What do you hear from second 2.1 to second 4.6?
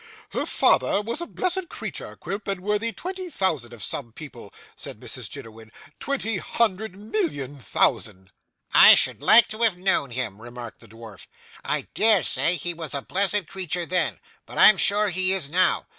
Quilp, and worthy twenty thousand of some people,'